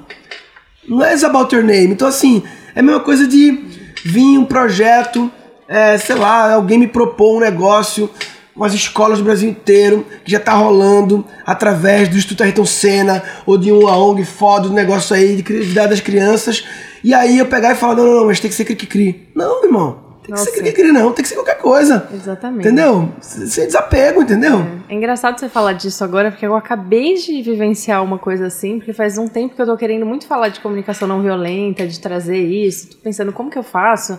não 0.88 1.02
é 1.02 1.14
about 1.24 1.54
your 1.54 1.64
name. 1.64 1.88
Então, 1.88 2.06
assim, 2.06 2.42
é 2.74 2.80
a 2.80 2.82
mesma 2.82 3.00
coisa 3.00 3.26
de 3.26 3.64
vir 4.04 4.38
um 4.38 4.44
projeto 4.44 5.30
é, 5.70 5.96
sei 5.96 6.16
lá, 6.16 6.52
alguém 6.52 6.76
me 6.76 6.88
propôs 6.88 7.36
um 7.36 7.40
negócio 7.40 8.10
com 8.52 8.64
as 8.64 8.74
escolas 8.74 9.18
do 9.18 9.24
Brasil 9.24 9.48
inteiro, 9.48 10.04
que 10.24 10.32
já 10.32 10.38
está 10.38 10.52
rolando 10.52 11.24
através 11.46 12.08
do 12.08 12.16
Instituto 12.16 12.42
Ayrton 12.42 12.66
Senna 12.66 13.22
ou 13.46 13.56
de 13.56 13.70
uma 13.70 13.96
ONG 13.96 14.24
foda, 14.24 14.68
um 14.68 14.72
negócio 14.72 15.14
aí 15.14 15.36
de 15.36 15.44
criatividade 15.44 15.90
das 15.90 16.00
crianças. 16.00 16.66
E 17.04 17.14
aí 17.14 17.38
eu 17.38 17.46
pegar 17.46 17.70
e 17.70 17.76
falar, 17.76 17.94
não, 17.94 18.04
não, 18.04 18.14
não, 18.16 18.26
mas 18.26 18.40
tem 18.40 18.50
que 18.50 18.56
ser 18.56 18.64
cri-cri. 18.64 19.28
Não, 19.32 19.64
irmão. 19.64 20.10
Tem 20.22 20.24
que 20.24 20.30
Nossa. 20.32 20.44
ser 20.46 20.58
cri-cri, 20.60 20.90
não. 20.90 21.12
Tem 21.12 21.22
que 21.22 21.28
ser 21.28 21.36
qualquer 21.36 21.58
coisa. 21.58 22.08
Exatamente. 22.12 22.66
Entendeu? 22.66 23.08
Sem 23.20 23.66
desapego, 23.66 24.22
entendeu? 24.22 24.66
É. 24.88 24.92
é. 24.92 24.96
engraçado 24.96 25.38
você 25.38 25.48
falar 25.48 25.74
disso 25.74 26.02
agora, 26.02 26.32
porque 26.32 26.44
eu 26.44 26.56
acabei 26.56 27.14
de 27.14 27.40
vivenciar 27.42 28.02
uma 28.02 28.18
coisa 28.18 28.48
assim, 28.48 28.78
porque 28.78 28.92
faz 28.92 29.16
um 29.16 29.28
tempo 29.28 29.54
que 29.54 29.62
eu 29.62 29.66
tô 29.66 29.76
querendo 29.76 30.04
muito 30.04 30.26
falar 30.26 30.48
de 30.48 30.58
comunicação 30.58 31.06
não 31.06 31.22
violenta, 31.22 31.86
de 31.86 32.00
trazer 32.00 32.44
isso. 32.44 32.88
Tô 32.88 32.96
pensando 32.98 33.32
como 33.32 33.48
que 33.48 33.56
eu 33.56 33.62
faço 33.62 34.18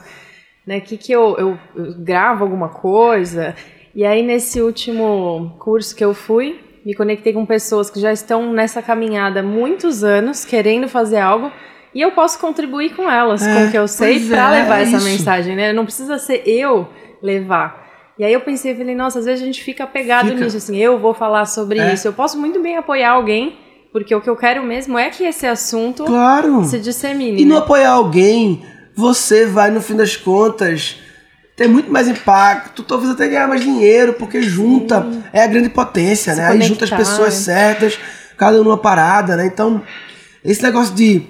né? 0.65 0.79
Que 0.79 0.97
que 0.97 1.11
eu, 1.11 1.35
eu, 1.37 1.57
eu 1.75 1.93
gravo 1.97 2.43
alguma 2.43 2.69
coisa 2.69 3.55
E 3.95 4.05
aí, 4.05 4.23
nesse 4.23 4.61
último 4.61 5.55
curso 5.59 5.95
que 5.95 6.03
eu 6.03 6.13
fui, 6.13 6.59
me 6.85 6.93
conectei 6.93 7.33
com 7.33 7.45
pessoas 7.45 7.89
que 7.89 7.99
já 7.99 8.11
estão 8.13 8.51
nessa 8.53 8.81
caminhada 8.81 9.41
há 9.41 9.43
muitos 9.43 10.03
anos, 10.03 10.45
querendo 10.45 10.87
fazer 10.87 11.17
algo, 11.17 11.51
e 11.93 11.99
eu 12.01 12.11
posso 12.11 12.39
contribuir 12.39 12.95
com 12.95 13.09
elas, 13.11 13.45
É, 13.45 13.53
com 13.53 13.67
o 13.67 13.71
que 13.71 13.77
eu 13.77 13.87
sei, 13.87 14.19
para 14.29 14.47
é, 14.55 14.61
levar 14.61 14.79
é 14.79 14.83
essa 14.83 14.95
isso. 14.97 15.05
mensagem, 15.05 15.55
né? 15.57 15.73
Não 15.73 15.83
precisa 15.83 16.17
ser 16.17 16.41
eu 16.47 16.87
levar. 17.21 17.81
E 18.17 18.23
aí 18.23 18.31
eu 18.33 18.41
pensei, 18.41 18.73
falei, 18.75 18.95
nossa, 18.95 19.19
às 19.19 19.25
vezes 19.25 19.41
a 19.41 19.45
gente 19.45 19.61
fica 19.63 19.83
apegado 19.83 20.29
Fica. 20.29 20.43
nisso, 20.43 20.57
assim, 20.57 20.77
eu 20.77 20.97
vou 20.99 21.13
falar 21.13 21.45
sobre 21.45 21.79
É. 21.79 21.93
isso. 21.93 22.07
Eu 22.07 22.13
posso 22.13 22.39
muito 22.39 22.61
bem 22.61 22.77
apoiar 22.77 23.11
alguém, 23.11 23.57
porque 23.91 24.13
o 24.15 24.21
que 24.21 24.29
eu 24.29 24.35
quero 24.37 24.63
mesmo 24.63 24.97
é 24.97 25.09
que 25.09 25.23
esse 25.25 25.45
assunto 25.45 26.05
Claro. 26.05 26.63
se 26.63 26.79
dissemine, 26.79 27.41
E 27.41 27.45
não 27.45 27.57
né? 27.57 27.61
apoiar 27.63 27.91
alguém, 27.91 28.63
você 28.95 29.45
vai, 29.45 29.71
no 29.71 29.81
fim 29.81 29.95
das 29.95 30.15
contas, 30.15 30.97
ter 31.55 31.67
muito 31.67 31.91
mais 31.91 32.07
impacto, 32.07 32.83
talvez 32.83 33.11
até 33.11 33.27
ganhar 33.27 33.47
mais 33.47 33.61
dinheiro, 33.61 34.13
porque 34.13 34.41
junta 34.41 35.05
é 35.31 35.43
a 35.43 35.47
grande 35.47 35.69
potência, 35.69 36.33
Se 36.33 36.39
né? 36.39 36.47
Aí 36.47 36.61
junta 36.61 36.85
as 36.85 36.89
conectar, 36.89 36.97
pessoas 37.11 37.33
é. 37.33 37.37
certas, 37.37 37.99
cada 38.37 38.59
um 38.59 38.63
numa 38.63 38.77
parada, 38.77 39.35
né? 39.35 39.45
Então, 39.45 39.81
esse 40.43 40.63
negócio 40.63 40.95
de. 40.95 41.23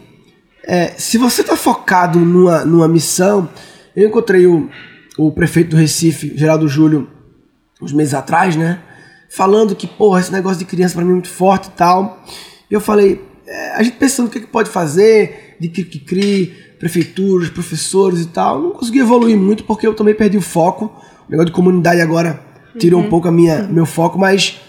é, 0.65 0.93
se 0.97 1.17
você 1.17 1.43
tá 1.43 1.55
focado 1.55 2.19
numa, 2.19 2.63
numa 2.65 2.87
missão, 2.87 3.49
eu 3.95 4.07
encontrei 4.07 4.47
o, 4.47 4.69
o 5.17 5.31
prefeito 5.31 5.71
do 5.71 5.75
Recife, 5.75 6.33
Geraldo 6.37 6.67
Júlio, 6.67 7.09
uns 7.81 7.91
meses 7.91 8.13
atrás, 8.13 8.55
né? 8.55 8.79
Falando 9.29 9.75
que, 9.75 9.87
porra, 9.87 10.19
esse 10.19 10.31
negócio 10.31 10.59
de 10.59 10.65
criança 10.65 10.95
pra 10.95 11.03
mim 11.03 11.11
é 11.11 11.13
muito 11.13 11.29
forte 11.29 11.67
e 11.67 11.71
tal. 11.71 12.23
E 12.69 12.73
eu 12.73 12.81
falei, 12.81 13.21
é, 13.45 13.71
a 13.71 13.83
gente 13.83 13.97
pensando 13.97 14.27
o 14.27 14.29
que, 14.29 14.39
que 14.39 14.47
pode 14.47 14.69
fazer, 14.69 15.55
de 15.59 15.67
que, 15.67 15.83
crie, 15.83 16.47
prefeituras, 16.79 17.49
professores 17.49 18.21
e 18.21 18.27
tal. 18.27 18.61
Não 18.61 18.71
consegui 18.71 18.99
evoluir 18.99 19.37
muito 19.37 19.63
porque 19.63 19.85
eu 19.85 19.93
também 19.93 20.13
perdi 20.13 20.37
o 20.37 20.41
foco. 20.41 20.85
O 21.27 21.31
negócio 21.31 21.47
de 21.47 21.51
comunidade 21.51 22.01
agora 22.01 22.41
tirou 22.77 23.01
um 23.01 23.09
pouco 23.09 23.27
a 23.27 23.31
minha, 23.31 23.63
meu 23.63 23.85
foco, 23.85 24.17
mas 24.17 24.59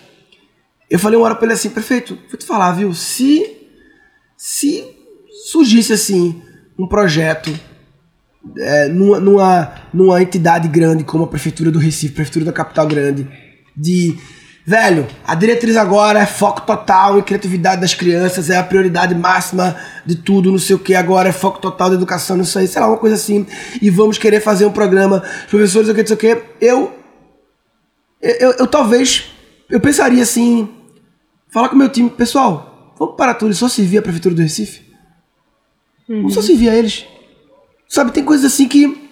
eu 0.91 0.99
falei 0.99 1.19
uma 1.19 1.25
hora 1.26 1.35
pra 1.35 1.47
ele 1.47 1.55
assim, 1.55 1.71
prefeito, 1.71 2.19
vou 2.29 2.38
te 2.38 2.45
falar, 2.45 2.73
viu? 2.73 2.93
Se, 2.93 3.50
se 4.37 4.85
surgisse 5.47 5.93
assim 5.93 6.43
um 6.79 6.87
projeto 6.87 7.50
é, 8.59 8.88
numa, 8.88 9.21
numa, 9.21 9.75
numa 9.93 10.23
entidade 10.23 10.69
grande 10.69 11.05
como 11.05 11.25
a 11.25 11.29
Prefeitura 11.29 11.71
do 11.71 11.79
Recife, 11.79 12.14
Prefeitura 12.14 12.45
da 12.47 12.52
Capital 12.52 12.87
Grande, 12.87 13.29
de 13.76 14.19
velho, 14.64 15.07
a 15.26 15.35
diretriz 15.35 15.76
agora 15.76 16.21
é 16.21 16.26
foco 16.26 16.62
total 16.62 17.19
em 17.19 17.23
criatividade 17.23 17.81
das 17.81 17.95
crianças, 17.95 18.49
é 18.49 18.57
a 18.57 18.62
prioridade 18.62 19.14
máxima 19.14 19.76
de 20.07 20.16
tudo, 20.16 20.50
não 20.50 20.59
sei 20.59 20.76
o 20.76 20.78
que, 20.78 20.95
agora 20.95 21.28
é 21.28 21.33
foco 21.33 21.59
total 21.61 21.90
da 21.90 21.97
educação, 21.97 22.37
nisso 22.37 22.59
aí, 22.59 22.69
sei 22.69 22.81
lá, 22.81 22.88
uma 22.88 22.99
coisa 22.99 23.16
assim, 23.16 23.47
e 23.81 23.90
vamos 23.90 24.19
querer 24.19 24.40
fazer 24.40 24.64
um 24.64 24.73
programa, 24.73 25.23
os 25.45 25.50
professores, 25.50 25.88
não 25.88 25.95
sei 25.95 25.95
o 25.95 25.95
que, 25.95 26.00
não 26.02 26.07
sei 26.07 26.16
o 26.16 26.19
que, 26.19 26.42
eu, 26.61 26.95
eu, 28.21 28.50
eu, 28.52 28.66
talvez, 28.66 29.33
eu 29.69 29.81
pensaria 29.81 30.23
assim, 30.23 30.69
falar 31.50 31.69
com 31.69 31.75
o 31.75 31.78
meu 31.78 31.88
time, 31.88 32.09
pessoal, 32.09 32.95
vamos 32.99 33.16
parar 33.16 33.35
tudo 33.35 33.50
e 33.50 33.54
só 33.54 33.69
servir 33.69 33.99
a 33.99 34.02
Prefeitura 34.02 34.35
do 34.35 34.42
Recife? 34.42 34.92
Vamos 36.09 36.35
só 36.35 36.42
servir 36.42 36.69
a 36.69 36.76
eles. 36.76 37.07
Sabe, 37.88 38.12
tem 38.12 38.25
coisas 38.25 38.52
assim 38.52 38.69
que 38.69 39.11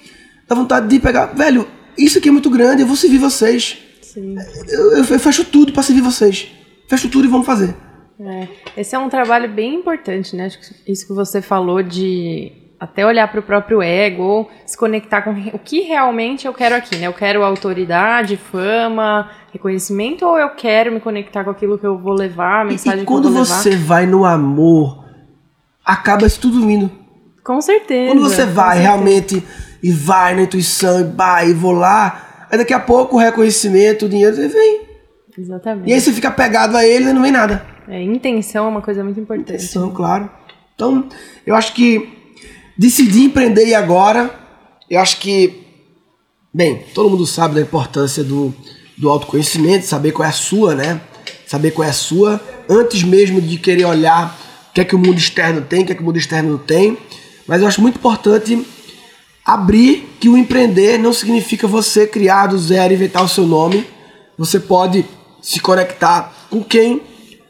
dá 0.49 0.54
vontade 0.54 0.88
de 0.88 0.99
pegar. 0.99 1.26
Velho, 1.26 1.66
isso 1.97 2.19
aqui 2.19 2.28
é 2.28 2.33
muito 2.33 2.50
grande, 2.50 2.83
eu 2.83 2.87
vou 2.87 2.97
servir 2.97 3.19
vocês. 3.19 3.78
Sim. 4.12 4.37
Eu, 4.69 4.99
eu- 4.99 5.05
fecho 5.05 5.45
tudo 5.45 5.73
pra 5.73 5.83
servir 5.83 6.02
vocês. 6.02 6.49
Fecho 6.88 7.09
tudo 7.09 7.26
e 7.26 7.29
vamos 7.29 7.47
fazer. 7.47 7.75
É, 8.21 8.49
esse 8.76 8.95
é 8.95 8.99
um 8.99 9.09
trabalho 9.09 9.49
bem 9.49 9.75
importante, 9.76 10.35
né? 10.37 10.47
Acho 10.47 10.59
que 10.59 10.93
Isso 10.93 11.07
que 11.07 11.12
você 11.12 11.40
falou 11.40 11.83
de 11.83 12.52
até 12.79 13.05
olhar 13.07 13.29
para 13.29 13.40
o 13.40 13.43
próprio 13.43 13.81
ego 13.83 14.23
ou 14.23 14.50
se 14.67 14.76
conectar 14.76 15.23
com 15.23 15.31
o 15.31 15.59
que 15.59 15.81
realmente 15.83 16.47
eu 16.47 16.52
quero 16.55 16.75
aqui, 16.75 16.97
né? 16.97 17.07
Eu 17.07 17.12
quero 17.12 17.43
autoridade, 17.45 18.37
fama, 18.37 19.31
reconhecimento 19.52 20.25
ou 20.26 20.38
eu 20.38 20.50
quero 20.50 20.90
me 20.93 20.99
conectar 21.00 21.45
com 21.45 21.50
aquilo 21.50 21.79
que 21.79 21.87
eu 21.87 21.99
vou 21.99 22.12
levar, 22.14 22.62
a 22.62 22.64
E- 22.64 22.69
mensagem 22.73 23.02
e 23.02 23.05
quando 23.05 23.23
que 23.25 23.29
eu 23.29 23.33
vou 23.33 23.45
você 23.45 23.76
vai 23.76 24.07
no 24.07 24.25
amor, 24.25 25.05
acaba 25.85 26.26
isso 26.26 26.40
tudo 26.40 26.67
vindo. 26.67 26.90
Com 27.45 27.61
certeza. 27.61 28.12
Quando 28.14 28.23
você 28.23 28.45
vai 28.47 28.79
realmente 28.81 29.43
e 29.83 29.90
vai 29.93 30.35
na 30.35 30.43
intuição 30.43 31.00
e 31.00 31.05
vai 31.05 31.50
e 31.50 31.55
vou 31.55 31.73
lá, 31.73 32.29
aí 32.50 32.59
daqui 32.59 32.75
a 32.75 32.80
pouco 32.80 33.16
o 33.16 33.19
reconhecimento, 33.19 34.07
o 34.07 34.09
dinheiro 34.09 34.37
ele 34.37 34.49
vem. 34.49 34.80
Exatamente. 35.38 35.88
E 35.88 35.92
aí 35.92 36.00
você 36.00 36.12
fica 36.12 36.30
pegado 36.30 36.76
a 36.76 36.85
ele 36.85 37.11
e 37.11 37.12
não 37.12 37.23
vem 37.23 37.33
nada. 37.33 37.64
É, 37.88 38.02
intenção 38.02 38.66
é 38.66 38.69
uma 38.69 38.83
coisa 38.83 39.02
muito 39.02 39.19
importante. 39.21 39.52
Atenção, 39.52 39.90
claro. 39.90 40.30
Então, 40.75 41.09
eu 41.47 41.54
acho 41.54 41.75
que 41.75 42.09
decidir 42.76 43.25
empreender 43.25 43.66
e 43.66 43.75
agora, 43.75 44.30
eu 44.88 45.00
acho 45.00 45.19
que, 45.19 45.66
bem, 46.52 46.85
todo 46.95 47.11
mundo 47.11 47.26
sabe 47.26 47.54
da 47.54 47.61
importância 47.61 48.25
do, 48.25 48.54
do 48.97 49.09
autoconhecimento, 49.09 49.87
saber 49.87 50.12
qual 50.12 50.26
é 50.26 50.30
a 50.30 50.33
sua, 50.33 50.75
né? 50.75 51.00
Saber 51.47 51.73
qual 51.73 51.87
é 51.87 51.90
a 51.90 51.95
sua, 51.95 52.40
antes 52.69 53.02
mesmo 53.02 53.40
de 53.40 53.59
querer 53.59 53.85
olhar 53.85 54.38
o 54.71 54.73
que 54.73 54.80
é 54.80 54.85
que 54.85 54.95
o 54.95 54.99
mundo 54.99 55.19
externo 55.19 55.62
tem, 55.62 55.83
o 55.83 55.87
que 55.87 55.92
é 55.92 55.95
que 55.95 56.02
o 56.02 56.04
mundo 56.04 56.19
externo 56.19 56.50
não 56.52 56.59
tem. 56.59 56.97
Mas 57.47 57.61
eu 57.61 57.66
acho 57.66 57.80
muito 57.83 57.97
importante 57.97 58.64
abrir 59.44 60.16
que 60.20 60.28
o 60.28 60.37
empreender 60.37 60.99
não 60.99 61.12
significa 61.12 61.66
você 61.66 62.06
criar 62.06 62.49
do 62.49 62.59
zero, 62.59 62.94
inventar 62.94 63.25
o 63.25 63.28
seu 63.28 63.47
nome. 63.47 63.87
Você 64.38 64.61
pode 64.61 65.04
se 65.40 65.61
conectar 65.61 66.32
com 66.50 66.62
quem 66.62 67.02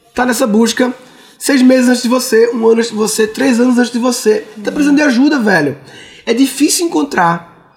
está 0.08 0.24
nessa 0.24 0.46
busca 0.46 0.94
seis 1.38 1.62
meses 1.62 1.88
antes 1.88 2.02
de 2.02 2.08
você, 2.08 2.50
um 2.54 2.66
ano 2.66 2.78
antes 2.78 2.90
de 2.90 2.96
você, 2.96 3.26
três 3.26 3.58
anos 3.58 3.78
antes 3.78 3.92
de 3.92 3.98
você. 3.98 4.46
Tá 4.62 4.70
precisando 4.70 4.96
de 4.96 5.02
ajuda, 5.02 5.38
velho. 5.38 5.78
É 6.26 6.34
difícil 6.34 6.86
encontrar 6.86 7.76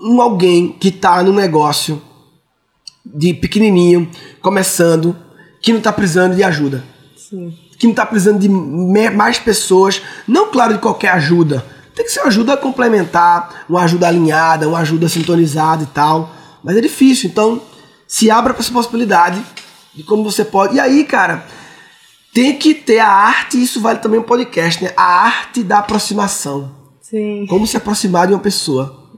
um 0.00 0.20
alguém 0.20 0.76
que 0.78 0.90
tá 0.90 1.22
no 1.22 1.32
negócio 1.32 2.02
de 3.04 3.34
pequenininho, 3.34 4.08
começando, 4.40 5.16
que 5.60 5.72
não 5.72 5.80
tá 5.80 5.92
precisando 5.92 6.34
de 6.34 6.42
ajuda 6.42 6.84
Sim. 7.32 7.56
que 7.78 7.86
não 7.86 7.94
tá 7.94 8.04
precisando 8.04 8.38
de 8.38 8.48
mais 8.48 9.38
pessoas, 9.38 10.02
não 10.28 10.50
claro 10.50 10.74
de 10.74 10.80
qualquer 10.80 11.12
ajuda. 11.12 11.64
Tem 11.94 12.04
que 12.04 12.10
ser 12.10 12.20
uma 12.20 12.28
ajuda 12.28 12.56
complementar, 12.56 13.64
uma 13.68 13.82
ajuda 13.82 14.08
alinhada, 14.08 14.68
uma 14.68 14.78
ajuda 14.78 15.08
sintonizada 15.08 15.82
e 15.82 15.86
tal. 15.86 16.30
Mas 16.64 16.76
é 16.76 16.80
difícil, 16.80 17.28
então 17.30 17.60
se 18.06 18.30
abra 18.30 18.54
para 18.54 18.62
essa 18.62 18.72
possibilidade 18.72 19.42
de 19.94 20.02
como 20.02 20.22
você 20.24 20.44
pode. 20.44 20.76
E 20.76 20.80
aí, 20.80 21.04
cara, 21.04 21.44
tem 22.32 22.56
que 22.56 22.74
ter 22.74 22.98
a 22.98 23.08
arte, 23.08 23.62
isso 23.62 23.80
vale 23.80 23.98
também 23.98 24.18
o 24.18 24.24
podcast, 24.24 24.82
né? 24.82 24.92
A 24.96 25.02
arte 25.26 25.62
da 25.62 25.78
aproximação. 25.80 26.74
Sim. 27.00 27.46
Como 27.48 27.66
se 27.66 27.76
aproximar 27.76 28.26
de 28.26 28.32
uma 28.32 28.38
pessoa. 28.40 29.10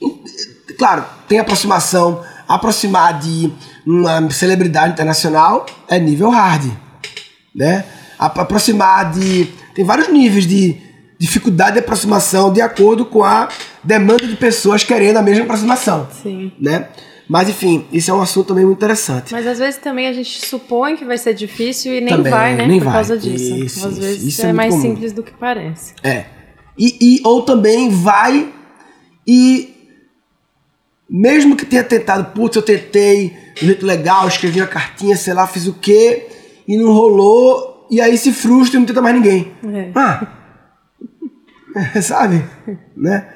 E, 0.00 0.74
Claro, 0.74 1.04
tem 1.28 1.38
aproximação. 1.40 2.22
Aproximar 2.48 3.18
de 3.18 3.52
uma 3.86 4.30
celebridade 4.30 4.92
internacional 4.92 5.66
é 5.88 5.98
nível 5.98 6.30
hard. 6.30 6.70
Né? 7.54 7.84
Apro- 8.18 8.42
Aproximar 8.42 9.10
de. 9.12 9.46
Tem 9.74 9.84
vários 9.84 10.08
níveis 10.08 10.46
de 10.46 10.80
dificuldade 11.20 11.74
de 11.74 11.80
aproximação 11.80 12.50
de 12.50 12.62
acordo 12.62 13.04
com 13.04 13.22
a 13.22 13.50
demanda 13.84 14.26
de 14.26 14.36
pessoas 14.36 14.82
querendo 14.82 15.18
a 15.18 15.22
mesma 15.22 15.44
aproximação. 15.44 16.08
Sim. 16.22 16.50
Né? 16.58 16.88
Mas 17.28 17.50
enfim, 17.50 17.86
isso 17.92 18.10
é 18.10 18.14
um 18.14 18.22
assunto 18.22 18.46
também 18.48 18.64
muito 18.64 18.78
interessante. 18.78 19.30
Mas 19.32 19.46
às 19.46 19.58
vezes 19.58 19.78
também 19.78 20.08
a 20.08 20.12
gente 20.14 20.44
supõe 20.46 20.96
que 20.96 21.04
vai 21.04 21.18
ser 21.18 21.34
difícil 21.34 21.92
e 21.94 22.00
nem 22.00 22.16
Também, 22.16 22.32
vai, 22.32 22.56
né? 22.56 22.66
nem 22.66 22.78
por 22.78 22.86
vai. 22.86 22.94
causa 22.94 23.18
disso. 23.18 23.54
Isso, 23.54 23.86
às 23.86 23.98
vezes 23.98 24.22
isso 24.24 24.46
é 24.46 24.48
é, 24.48 24.52
mais 24.54 24.70
comum. 24.74 24.82
simples 24.82 25.12
do 25.12 25.22
que 25.22 25.32
parece. 25.32 25.92
É. 26.02 26.24
E, 26.78 26.96
e- 27.18 27.20
ou 27.22 27.42
também 27.42 27.90
vai 27.90 28.48
e 29.26 29.74
mesmo 31.08 31.54
que 31.54 31.66
tenha 31.66 31.84
tentado, 31.84 32.32
putz, 32.32 32.56
eu 32.56 32.62
tentei 32.62 33.36
de 33.56 33.64
um 33.64 33.66
jeito 33.66 33.84
legal, 33.84 34.26
escrevi 34.26 34.60
uma 34.60 34.66
cartinha, 34.66 35.16
sei 35.16 35.34
lá, 35.34 35.46
fiz 35.46 35.66
o 35.66 35.74
quê, 35.74 36.28
e 36.66 36.76
não 36.76 36.92
rolou, 36.92 37.86
e 37.90 38.00
aí 38.00 38.16
se 38.16 38.32
frustra 38.32 38.76
e 38.76 38.80
não 38.80 38.86
tenta 38.86 39.02
mais 39.02 39.14
ninguém. 39.14 39.52
É. 39.74 39.90
Ah! 39.94 40.39
Sabe? 42.02 42.44
Né? 42.96 43.26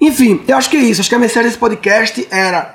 Enfim, 0.00 0.42
eu 0.48 0.56
acho 0.56 0.70
que 0.70 0.76
é 0.76 0.80
isso. 0.80 1.00
Acho 1.00 1.10
que 1.10 1.14
a 1.14 1.18
mensagem 1.18 1.44
desse 1.44 1.58
podcast 1.58 2.26
era: 2.30 2.74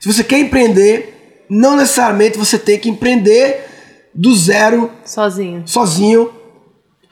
se 0.00 0.12
você 0.12 0.22
quer 0.22 0.38
empreender, 0.38 1.44
não 1.48 1.76
necessariamente 1.76 2.36
você 2.36 2.58
tem 2.58 2.78
que 2.78 2.88
empreender 2.88 3.66
do 4.14 4.34
zero 4.34 4.90
Sozinho. 5.04 5.62
sozinho, 5.66 6.30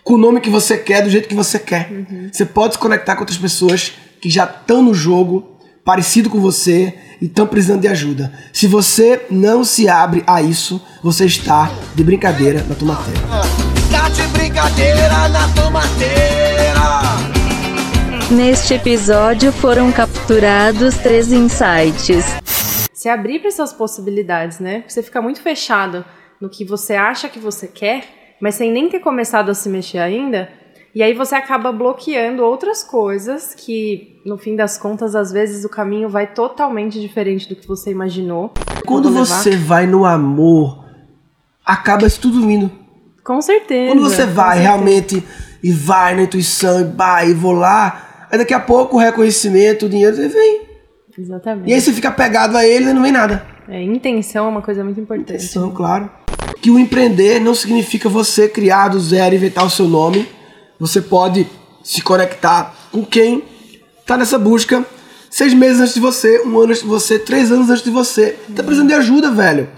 com 0.03 0.15
o 0.15 0.19
nome 0.19 0.41
que 0.41 0.51
você 0.51 0.77
quer, 0.77 1.03
do 1.03 1.11
jeito 1.11 1.29
que 1.29 1.35
você 1.35 1.59
quer. 1.59 1.91
Você 2.33 2.45
pode 2.45 2.75
se 2.75 2.79
conectar 2.79 3.15
com 3.15 3.23
outras 3.23 3.39
pessoas 3.39 3.93
que 4.21 4.29
já 4.29 4.45
estão 4.45 4.83
no 4.83 4.95
jogo, 4.95 5.57
parecido 5.85 6.29
com 6.29 6.41
você, 6.41 6.95
e 7.21 7.27
estão 7.27 7.47
precisando 7.47 7.81
de 7.81 7.89
ajuda. 7.89 8.33
Se 8.53 8.67
você 8.67 9.25
não 9.31 9.65
se 9.65 9.89
abre 9.89 10.23
a 10.27 10.43
isso, 10.43 10.85
você 11.03 11.25
está 11.25 11.71
de 11.95 12.05
brincadeira 12.05 12.65
na 12.69 12.75
tomateira. 12.75 13.21
Tá 13.91 14.09
de 14.09 14.23
brincadeira 14.29 15.29
na 15.29 15.49
tomateira. 15.55 17.36
Neste 18.31 18.75
episódio 18.75 19.53
foram 19.53 19.93
capturados 19.93 20.97
três 20.97 21.31
insights. 21.31 22.25
Se 22.93 23.09
abrir 23.09 23.39
para 23.39 23.47
essas 23.47 23.73
possibilidades, 23.73 24.59
né? 24.59 24.81
Porque 24.81 24.95
você 24.95 25.03
fica 25.05 25.23
muito 25.23 25.41
fechado 25.41 26.05
no 26.41 26.51
que 26.51 26.65
você 26.65 26.95
acha 26.97 27.29
que 27.29 27.39
você 27.39 27.69
quer, 27.69 28.35
mas 28.41 28.57
sem 28.57 28.73
nem 28.73 28.89
ter 28.89 28.99
começado 28.99 29.49
a 29.49 29.55
se 29.55 29.69
mexer 29.69 29.99
ainda. 29.99 30.49
E 30.93 31.05
aí 31.05 31.15
você 31.15 31.37
acaba 31.37 31.71
bloqueando 31.71 32.43
outras 32.43 32.83
coisas 32.83 33.55
que, 33.55 34.21
no 34.27 34.37
fim 34.37 34.57
das 34.57 34.77
contas, 34.77 35.15
às 35.15 35.31
vezes 35.31 35.65
o 35.65 35.69
caminho 35.69 36.09
vai 36.09 36.27
totalmente 36.27 37.01
diferente 37.01 37.49
do 37.49 37.55
que 37.55 37.69
você 37.69 37.93
imaginou. 37.93 38.53
Quando 38.85 39.09
você 39.09 39.55
vai 39.55 39.87
no 39.87 40.05
amor, 40.05 40.85
acaba 41.65 42.09
isso 42.09 42.21
tudo 42.21 42.45
vindo. 42.45 42.73
Com 43.23 43.41
certeza. 43.41 43.95
Quando 43.95 44.03
você 44.03 44.27
vai 44.27 44.59
realmente 44.59 45.23
e 45.63 45.71
vai 45.71 46.17
na 46.17 46.23
intuição 46.23 46.81
e 46.81 46.85
vai 46.85 47.31
e 47.31 47.35
vou 47.35 47.53
lá, 47.53 48.06
aí 48.31 48.39
daqui 48.39 48.55
a 48.55 48.61
pouco 48.61 48.97
o 48.97 49.01
reconhecimento, 49.01 49.87
o 49.87 49.89
dinheiro 49.89 50.17
ele 50.17 50.29
vem. 50.29 50.61
Exatamente. 51.19 51.71
E 51.71 51.75
aí 51.75 51.81
você 51.81 51.93
fica 51.93 52.11
pegado 52.11 52.57
a 52.57 52.67
ele 52.67 52.91
e 52.91 52.93
não 52.93 53.03
vem 53.03 53.13
nada. 53.13 53.47
É, 53.69 53.83
intenção 53.83 54.47
é 54.47 54.49
uma 54.49 54.63
coisa 54.63 54.85
muito 54.85 55.01
importante. 55.01 55.45
Então, 55.45 55.71
claro. 55.71 56.11
Que 56.61 56.71
o 56.71 56.79
empreender 56.79 57.41
não 57.41 57.55
significa 57.55 58.09
você 58.09 58.49
criar 58.49 58.89
do 58.89 59.01
zero 59.01 59.35
e 59.35 59.39
inventar 59.39 59.65
o 59.65 59.71
seu 59.71 59.89
nome. 59.89 60.29
Você 60.79 61.01
pode 61.01 61.47
se 61.83 62.03
conectar 62.03 62.75
com 62.93 63.05
quem 63.05 63.43
tá 64.05 64.17
nessa 64.17 64.39
busca 64.39 64.85
seis 65.31 65.53
meses 65.55 65.81
antes 65.81 65.95
de 65.95 66.01
você, 66.01 66.43
um 66.43 66.59
ano 66.59 66.71
antes 66.71 66.83
de 66.83 66.89
você, 66.89 67.19
três 67.19 67.51
anos 67.51 67.71
antes 67.71 67.83
de 67.83 67.91
você. 67.91 68.37
Tá 68.55 68.63
precisando 68.63 68.89
de 68.89 68.95
ajuda, 68.95 69.31
velho. 69.31 69.69